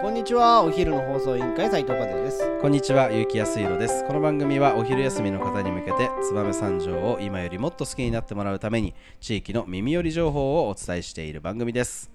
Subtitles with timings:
[0.00, 4.02] こんにちはお昼の放送委員会斉藤和也ですこんにちは、ゆうきやすいろです。
[4.06, 12.10] この番組はお昼休みの方に向けて、燕三条を今よりもっと好きになってもらうために、地域の耳寄り情報をお伝えしている番組です。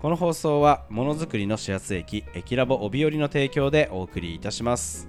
[0.00, 5.08] この放送は、ものづくりの始発駅、駅ラボ帯寄りの提供でお送りいたします。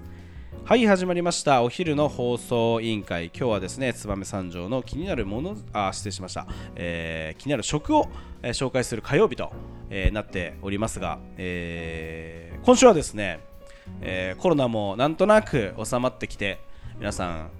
[0.60, 1.62] はい、始まりました。
[1.62, 3.26] お昼の放送委員会。
[3.26, 6.46] 今日はですね、燕三条の気になるもの、あ、失礼しました。
[6.76, 8.08] えー気になる食を、
[8.42, 9.50] えー紹介する火曜日と、
[9.90, 13.40] えーなっておりますが、えー今週はですね、
[14.02, 16.60] えーコロナもなんとなく収まってきて
[16.96, 17.50] 皆さん、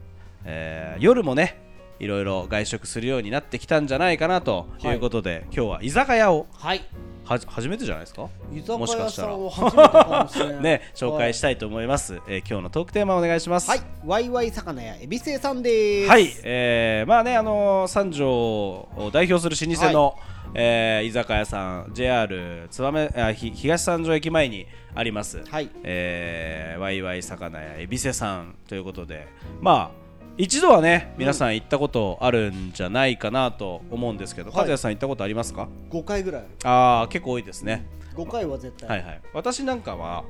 [0.45, 1.61] えー夜もね
[1.99, 6.83] いろいろ外食するようになってきたんじゃないかなということで、今日は居酒屋をはい
[7.33, 8.29] はじ初めてじゃないですか？
[8.55, 9.29] 居酒もしかしたら。
[9.33, 10.63] 屋さんを初めてかもしれない。
[10.63, 13.69] ね紹介したいと思います、えー今日のトークテーマお願いします。
[13.71, 13.81] はい。
[14.07, 16.09] ワイワイ魚屋恵比寿さんです。
[16.11, 20.15] はい、えーまあね、あのー三条を代表する老舗の、
[20.55, 25.71] えー居酒屋さん JR 燕あひ東三条駅前にあります、はい。
[25.85, 29.27] えーワイワイ魚屋恵比寿さんということで。
[29.61, 30.02] まあ
[30.39, 34.59] 一度はね皆さん行ったことあるんじゃないかなと思うんですけど、はい。
[34.61, 36.45] 和也さん行ったことありますか？5回ぐらい。
[36.65, 38.89] ああ結構多いですね、5回は絶対。
[38.89, 39.21] はいはい。
[39.35, 40.25] 私なんかは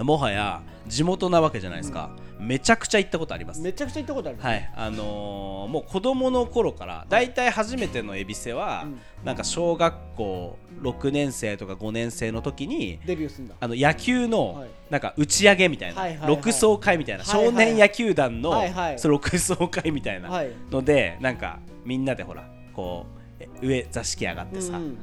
[0.00, 3.60] もはや地元なわけじゃないですか、めちゃくちゃ行ったことあります。
[3.60, 4.38] めちゃくちゃ行ったことある。
[4.40, 4.70] はい。
[4.74, 7.32] あのーもう子供の頃からだい。
[7.32, 9.00] たい初めての恵比寿は、うん。
[9.24, 13.54] なんか小学校6年生とか5年生の時にデビューすんだ。
[13.58, 14.68] あの野球のはい。
[14.90, 16.28] なんか打ち上げみたいな、はいはいはい。
[16.28, 17.46] 六層会みたいな、はいはい。
[17.46, 18.98] 少年野球団の、はいはい。
[18.98, 20.50] その六層会みたいなはい。
[20.70, 23.06] ので、なんかみんなでほらこ
[23.40, 24.98] うえ上座敷上がってさ、うん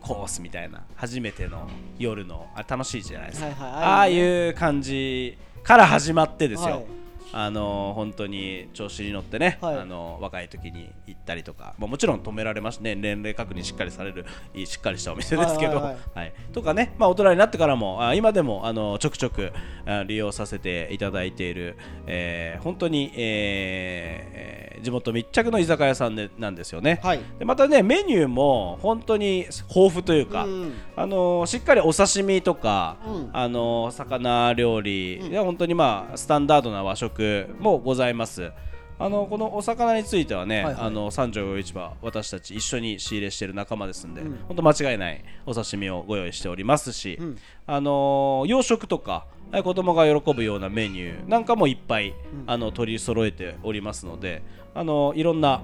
[0.00, 1.68] コースみたいな初めての
[1.98, 3.70] 夜のあ楽しいじゃないですか、はいはい。
[3.70, 9.78] ああいう感じから始まってですよ、はいあの本当に調子に乗ってね、はい。
[9.78, 12.94] あの若い時に行ったりとか、まあ、もちろん止められますね。
[12.94, 14.24] 年齢確認しっかりされる
[14.64, 15.98] しっかりしたお店ですけど、ははいい。
[16.18, 16.32] はい。
[16.52, 19.52] とかね、まあ、大人になってからもあ今でもあのちょくちょく
[19.86, 21.76] あ利用させていただいている、
[22.06, 27.00] えー本当に、えーえー地元密着の居酒屋さんでなんですよね。
[27.02, 27.20] はい。
[27.38, 33.30] でまたねメニューも本当に豊富というか、うんあのーしっかりお刺身とか、うん。
[33.32, 35.44] あのー魚料理、うん。
[35.44, 37.15] 本当にまあスタンダードな和食
[37.58, 38.52] もございます。
[38.98, 40.84] あのこのお魚についてはね、はいはい。
[40.84, 44.38] あの三条魚市場私たち一緒に仕入れしている仲間ですんで、うん。
[44.48, 47.38] 本当間違いないお刺身をご用意しておりますし、うん。
[47.66, 52.14] あのー洋食とかえ子供が喜ぶようなメニューなんかもいっぱい、ん。
[52.46, 54.42] あの取り揃えておりますので、
[54.74, 55.60] あのいろんな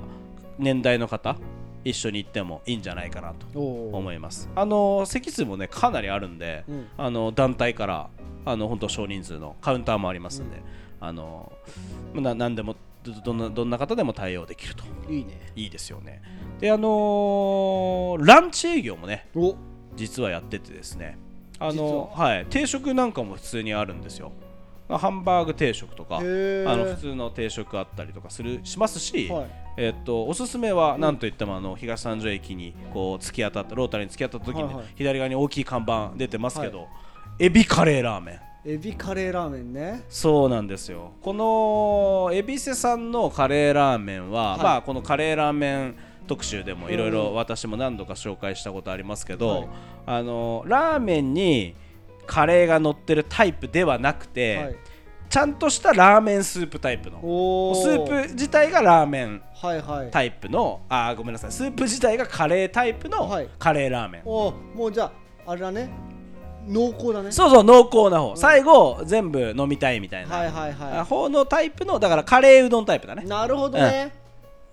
[0.58, 1.36] 年代の方
[1.84, 4.50] 一緒に行ってもいいんじゃないかなと思います。
[4.54, 6.86] あの席数もねかなりあるんで、うん。
[6.98, 8.10] あの団体から
[8.44, 10.60] あの本当少人数のカウンターもありますんで、
[11.04, 11.52] あの
[12.14, 14.84] な何でもどどんなどんな方でも対応できると。
[15.10, 15.52] いいね。
[15.56, 16.22] いいですよね。
[16.60, 19.56] であのーランチ営業もねお。
[19.96, 21.18] 実はやっててですね。
[21.58, 22.46] あ実のはい。
[22.46, 24.30] 定食なんかも普通にあるんですよ。
[24.88, 29.50] ハンバーグ定食とかあの普通の定食あったりとかするしますし、はい。
[29.78, 34.86] えっとおすすめは何といってもあの東三条駅にこう突き当たったロータリーに突き当たった時にね、はいはい。
[34.94, 36.86] 左側に大きい看板出てますけど、
[37.40, 40.04] エビカレーラーメンエビカレーラーメンね。
[40.08, 41.12] そうなんですよ。
[41.20, 44.62] この恵比寿さんのカレーラーメンは、はい。
[44.62, 45.96] まあこのカレーラーメン
[46.28, 49.68] 特集でもいろいうんろ私も何度か紹介したことありますけど、はい。
[50.06, 51.74] あのラーメンに
[52.24, 54.76] カレーが乗ってるタイプではなくて、はい。
[55.28, 57.18] ちゃんとしたラーメンスープタイプの。
[57.20, 60.10] おスープ自体がラーメンはいはい。
[60.12, 61.50] タイプのあーごめんなさい。
[61.50, 63.48] スープ自体がカレータイプのはい。
[63.58, 65.10] カレーラーメン、おもうじゃ
[65.44, 65.90] ああれだね
[66.66, 67.32] 濃厚だね。
[67.32, 73.24] そうそう濃厚な方、最後全部飲みたいみたいな、はいはいは方のタイプのだからカレーうどんタイプだね。
[73.24, 74.22] いなるほどね。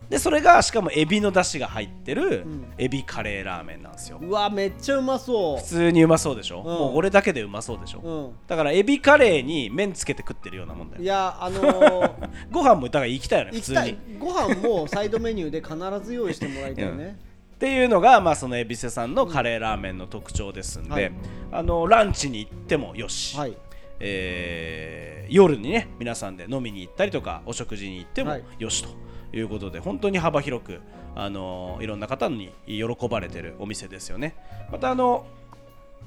[0.10, 2.66] でそれがしかもエビの出汁が入ってるうん。
[2.80, 4.20] エビカレーラーメンなんですよ。
[4.20, 6.64] うわめっちゃうまそ普通にうまそうでしょ、ん。
[6.64, 8.32] もうこれだけでうまそうでしょ、ううん。
[8.48, 11.04] だからエビカレーに麺つけて食ってるようなもんだよ。
[11.04, 12.12] いやあのー
[12.50, 13.98] ご飯もだから行きたいよね普通に行きたい。
[14.18, 17.20] ご飯もサイドメニューで必ず用意してもらいたいね
[17.60, 21.12] っていうのが、まあ、その恵比寿さんのカレーラーメンの特徴ですんで、はい。
[21.52, 23.58] あのランチに行ってもよし、はい。
[24.00, 28.44] えー夜にね皆さんで飲みに行ったりとかお食事に行ってもはい。
[28.58, 28.90] よしと
[29.38, 30.80] いうことで、本当に幅広く、
[31.16, 34.36] あのいろんな方に喜ばれてるお店ですよね。
[34.72, 35.28] またあの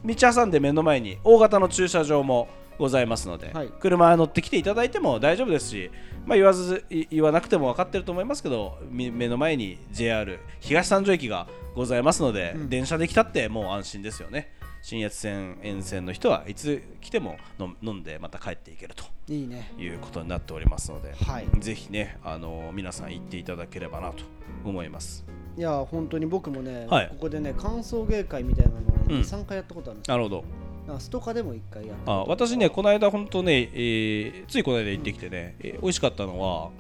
[0.05, 2.49] 道挟んで目の前に大型の駐車場も
[2.83, 3.69] ございますので、はい。
[3.79, 5.91] 車乗ってきていただいても大丈夫ですし、
[6.27, 11.47] まあ、言わずい言わなくても分かってると思いますけどみ目の前に JR 東三条駅が
[11.77, 12.69] ございますので、うん。
[12.69, 14.51] 電車で来たってもう安心ですよね。
[14.83, 19.05] 新越線沿線の人はいつ来ても飲飲んでまた帰っていけると。
[19.29, 19.73] いいね。
[19.79, 21.47] いうことになっておりますので、はい。
[21.61, 24.25] ぜひね、あの皆さん行っていただければなと
[24.65, 25.25] 思います。
[25.57, 27.09] いや本当に僕もね、はい。
[27.11, 29.21] ここでね歓送迎会みたいなのを、ねうん。
[29.21, 30.15] 23回やったことあるんですよ。
[30.15, 30.45] なるほど。
[30.87, 32.11] なんかストカでも一回やった。
[32.13, 36.71] あ私ねこの間本当ね、えーついこの間行ってきてね、えー美味しかったのは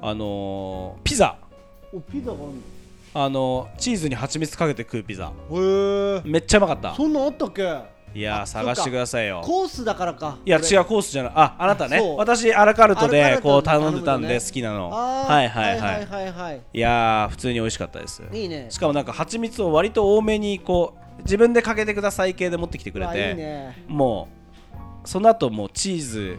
[0.00, 1.36] あのーピザ。
[1.92, 2.52] おピザがある
[3.14, 5.32] あのーチーズに蜂蜜かけて食うピザ。
[5.50, 6.94] のへえめっちゃうまかった。
[6.94, 7.62] そんなんあったっけ？
[8.14, 9.40] いや探してくださいよ。
[9.44, 10.36] コースだからか。
[10.44, 11.32] いや違うコースじゃない。
[11.34, 12.00] ああなたね。
[12.16, 14.90] 私アラカルトでこう頼んでたんで好きなの。
[14.90, 15.80] はいはいはい。
[15.80, 16.80] はいはいはいい。
[16.80, 18.22] やー普通に美味しかったです。
[18.32, 18.66] いいね。
[18.70, 23.84] しかもなんか蜂蜜を割と多めにこう自分でかけてください系で持ってきてくれてね。
[23.88, 24.28] も
[25.04, 26.38] うその後もうチーズ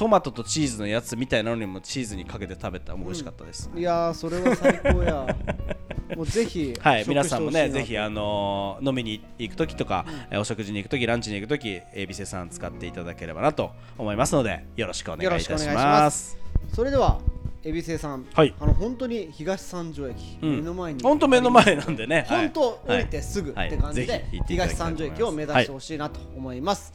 [0.00, 5.36] トマトとチーズのやつみたいなのにもチーズにかけて食べたらもう美味しかったです、いやーそれは最高や。
[6.16, 15.74] もうぜひはい、食皆さんもね、ぜひ、あのー飲みに行くときとか、えーお食事に行くとき、ランチに行くとき、エビセさん使っていただければなと思いますので、よろしくお願いいたしま。
[15.74, 16.38] ます。
[16.72, 17.20] それでは
[17.62, 18.54] 恵比寿さん、はい。
[18.58, 20.56] あの本当に東三条駅、うん。
[20.56, 21.02] 目の前に。
[21.02, 22.60] 本当目の前なんでね、はい本当
[22.90, 26.94] 降りてすぐって感じで、東三条駅を目指してほしいなと思います、